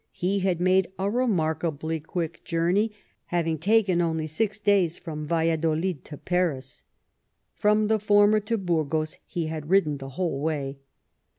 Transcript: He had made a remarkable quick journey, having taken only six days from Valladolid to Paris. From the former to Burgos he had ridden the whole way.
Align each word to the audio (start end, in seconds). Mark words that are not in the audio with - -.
He 0.13 0.39
had 0.39 0.59
made 0.59 0.87
a 0.97 1.11
remarkable 1.11 1.99
quick 1.99 2.43
journey, 2.43 2.91
having 3.25 3.59
taken 3.59 4.01
only 4.01 4.25
six 4.25 4.57
days 4.59 4.97
from 4.97 5.27
Valladolid 5.27 6.03
to 6.05 6.17
Paris. 6.17 6.81
From 7.53 7.85
the 7.87 7.99
former 7.99 8.39
to 8.39 8.57
Burgos 8.57 9.19
he 9.27 9.45
had 9.45 9.69
ridden 9.69 9.99
the 9.99 10.09
whole 10.17 10.39
way. 10.41 10.79